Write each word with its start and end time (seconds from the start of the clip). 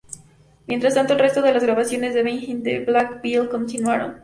Mientras 0.65 0.95
tanto, 0.95 1.13
el 1.13 1.19
resto 1.19 1.43
de 1.43 1.53
las 1.53 1.61
grabaciones 1.63 2.15
de 2.15 2.23
Behind 2.23 2.63
The 2.63 2.79
Black 2.79 3.21
Veil 3.21 3.47
continuaron. 3.49 4.17